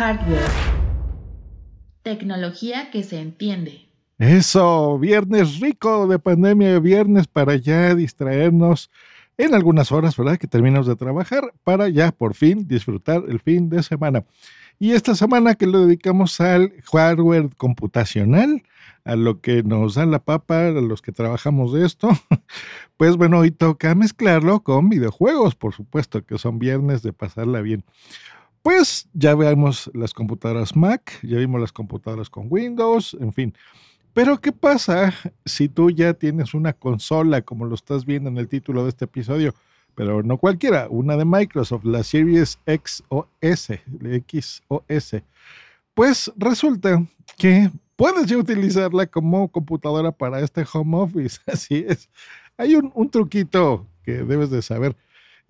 [0.00, 0.48] Hardware.
[2.02, 3.86] Tecnología que se entiende.
[4.18, 8.90] Eso, viernes rico de pandemia, viernes para ya distraernos
[9.36, 10.38] en algunas horas, ¿verdad?
[10.38, 14.24] Que terminamos de trabajar para ya por fin disfrutar el fin de semana.
[14.78, 18.62] Y esta semana que lo dedicamos al hardware computacional,
[19.04, 22.08] a lo que nos da la papa, a los que trabajamos de esto,
[22.96, 27.84] pues bueno, hoy toca mezclarlo con videojuegos, por supuesto, que son viernes de pasarla bien.
[28.62, 33.54] Pues ya veamos las computadoras Mac, ya vimos las computadoras con Windows, en fin.
[34.12, 35.14] Pero ¿qué pasa
[35.46, 39.06] si tú ya tienes una consola, como lo estás viendo en el título de este
[39.06, 39.54] episodio?
[39.94, 45.22] Pero no cualquiera, una de Microsoft, la Series X o S, X o S.
[45.94, 47.02] Pues resulta
[47.38, 51.38] que puedes ya utilizarla como computadora para este home office.
[51.46, 52.10] Así es.
[52.58, 54.96] Hay un, un truquito que debes de saber.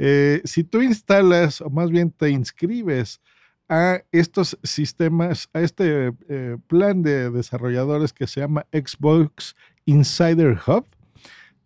[0.02, 3.20] Eh, si tú instalas, o más bien te inscribes
[3.68, 10.86] a estos sistemas, a este eh, plan de desarrolladores que se llama Xbox Insider Hub,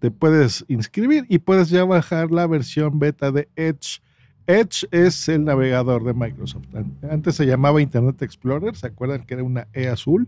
[0.01, 4.03] te puedes inscribir y puedes ya bajar la versión beta de Edge.
[4.49, 6.67] Edge es el navegador de Microsoft.
[7.09, 10.27] Antes se llamaba Internet Explorer, ¿se acuerdan que era una E azul?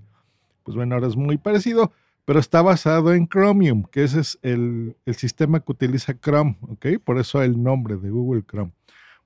[0.62, 1.91] Pues bueno, ahora es muy parecido
[2.27, 6.87] pero está basado en Chromium, que ese es el, sistema que utiliza Chrome, ¿ok?
[7.03, 8.73] Por eso el nombre de Google Chrome.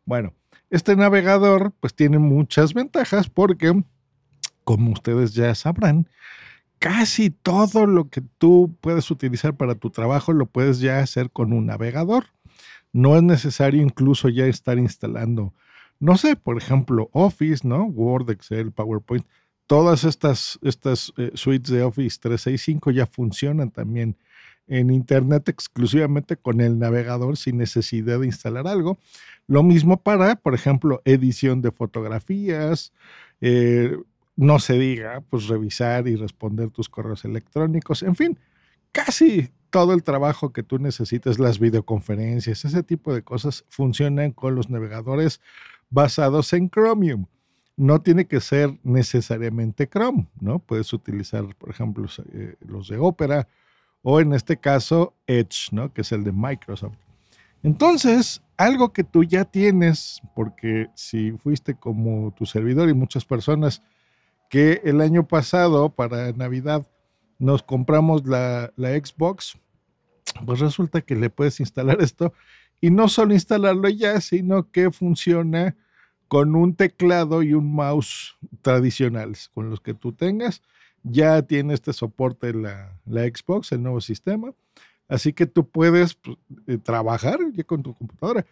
[0.05, 0.35] Bueno,
[0.69, 3.83] este navegador pues tiene muchas ventajas porque,
[4.65, 6.09] como ustedes ya sabrán,
[6.79, 11.55] casi todo lo que tú puedes utilizar para tu trabajo lo puedes ya hacer con
[11.55, 12.27] un navegador.
[12.93, 15.55] No es necesario incluso ya estar instalando,
[16.01, 17.85] no sé, por ejemplo, Office, ¿no?
[17.85, 19.27] Word, Excel, PowerPoint
[19.71, 24.17] todas estas, estas eh, suites de Office 365 ya funcionan también
[24.67, 28.99] en Internet exclusivamente con el navegador sin necesidad de instalar algo.
[29.47, 32.93] Lo mismo para, por ejemplo, edición de fotografías,
[33.41, 33.97] eh,
[34.35, 38.41] no se diga, pues revisar y responder tus correos electrónicos, en fin,
[38.91, 44.57] casi todo el trabajo que tú necesitas, las videoconferencias, ese tipo de cosas funcionan con
[44.57, 45.41] los navegadores
[45.91, 47.27] basados en Chromium
[47.81, 50.59] no tiene que ser necesariamente Chrome, ¿no?
[50.59, 53.49] Puedes utilizar, por ejemplo, eh, los de Opera
[54.03, 55.91] o en este caso Edge, ¿no?
[55.91, 56.99] Que es el de Microsoft.
[57.63, 63.83] Entonces, algo que tú ya tienes, porque si fuiste como tu servidor y muchas personas
[64.51, 66.87] que el año pasado para Navidad
[67.39, 69.59] nos compramos la, la Xbox,
[70.45, 72.35] pues resulta que le puedes instalar esto
[72.79, 75.77] y no solo instalarlo ya, sino que funciona
[76.31, 80.63] con un teclado y un mouse tradicionales, con los que tú tengas.
[81.03, 84.53] Ya tiene este soporte la, la Xbox, el nuevo sistema.
[85.09, 86.37] Así que tú puedes pues,
[86.69, 88.47] eh, trabajar ya con tu computadora.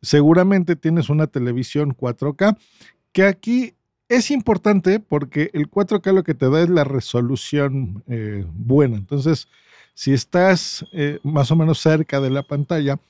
[0.00, 2.56] Seguramente tienes una televisión 4K,
[3.10, 3.74] que aquí
[4.08, 8.96] es importante porque el 4K lo que te da es la resolución eh, buena.
[8.96, 9.48] Entonces,
[9.94, 13.00] si estás eh, más o menos cerca de la pantalla,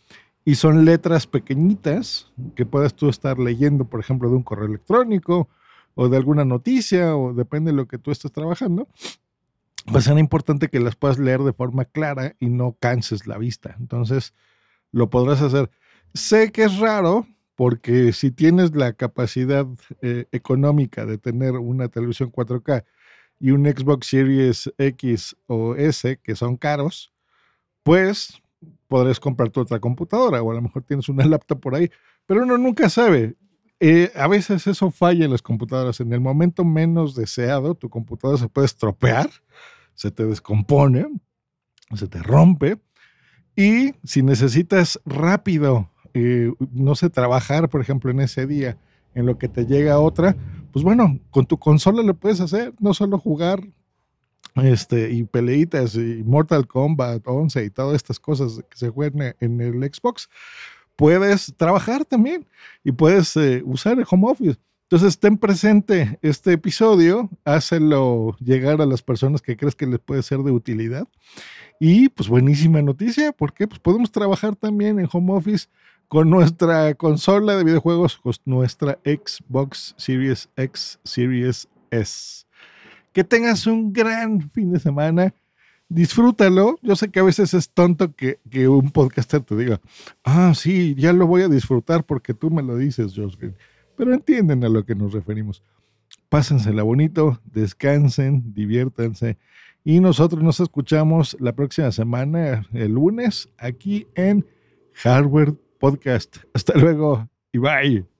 [0.45, 5.49] y son letras pequeñitas que puedes tú estar leyendo, por ejemplo, de un correo electrónico
[5.95, 8.89] o de alguna noticia o depende de lo que tú estés trabajando,
[9.91, 13.77] pues será importante que las puedas leer de forma clara y no canses la vista.
[13.79, 14.35] Entonces,
[14.93, 15.71] lo podrás hacer.
[16.13, 19.67] Sé que es raro porque si tienes la capacidad
[20.03, 22.85] eh, económica de tener una televisión 4K
[23.41, 27.13] y un Xbox Series X o S, que son caros,
[27.83, 28.43] pues
[28.89, 31.91] podrás comprar tu otra computadora o a lo mejor tienes una laptop por ahí,
[32.27, 33.37] pero uno nunca sabe.
[33.81, 36.01] Eh, a veces eso falla en las computadoras.
[36.01, 39.29] En el momento menos deseado, tu computadora se puede estropear,
[39.95, 41.07] se te descompone,
[41.95, 42.79] se te rompe.
[43.57, 48.79] Y si necesitas rápido, eh, no sé, trabajar, por ejemplo, en ese día,
[49.15, 50.37] en lo que te llega otra,
[50.73, 53.61] pues bueno, con tu consola lo puedes hacer, no solo jugar
[54.57, 59.61] este, y peleitas y Mortal Kombat 11 y todas estas cosas que se juegan en
[59.61, 60.29] el Xbox,
[60.97, 62.47] puedes trabajar también
[62.83, 64.59] y puedes eh, usar el home office.
[64.85, 70.23] Entonces, ten presente este episodio, hácelo llegar a las personas que crees que les puede
[70.23, 71.09] ser de utilidad.
[71.81, 75.69] Y pues buenísima noticia, porque pues, podemos trabajar también en home office
[76.07, 82.45] con nuestra consola de videojuegos, nuestra Xbox Series X, Series S.
[83.15, 85.33] Que tengas un gran fin de semana.
[85.89, 86.79] Disfrútalo.
[86.83, 88.39] Yo sé que a veces es tonto que,
[88.69, 89.81] un podcaster te diga,
[90.25, 93.55] ah, sí, ya lo voy a disfrutar porque tú me lo dices, Josh Green.
[93.97, 95.63] Pero entienden a lo que nos referimos.
[96.29, 99.39] Pásensela bonito, descansen, diviértanse.
[99.85, 104.45] Y nosotros nos escuchamos la próxima semana, el lunes, aquí en
[104.95, 106.39] Hardware Podcast.
[106.53, 108.14] Hasta luego y bye.